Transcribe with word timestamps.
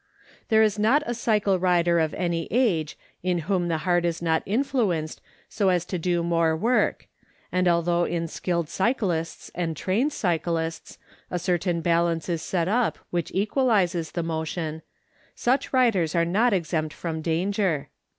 There 0.49 0.63
is 0.63 0.79
not 0.79 1.03
a 1.05 1.13
cycle 1.13 1.59
rider 1.59 1.99
of 1.99 2.15
any 2.15 2.47
age 2.49 2.97
in 3.21 3.37
whom 3.45 3.67
the 3.67 3.77
heart 3.85 4.03
is 4.03 4.19
not 4.19 4.41
influenced 4.47 5.21
so 5.47 5.69
as 5.69 5.85
to 5.85 5.99
do 5.99 6.23
more 6.23 6.57
work, 6.57 7.07
and 7.51 7.67
although 7.67 8.05
in 8.05 8.27
skilled 8.27 8.67
cyclists 8.67 9.51
and 9.53 9.77
trained 9.77 10.11
cyclists 10.11 10.97
a 11.29 11.37
certain 11.37 11.81
balance 11.81 12.29
is 12.29 12.41
set 12.41 12.67
up 12.67 12.97
which 13.11 13.29
equalizes 13.35 14.13
the 14.13 14.23
motion, 14.23 14.81
such 15.35 15.71
riders 15.71 16.15
are 16.15 16.25
not 16.25 16.51
exempt 16.51 16.95
from 16.95 17.21
danger. 17.21 17.89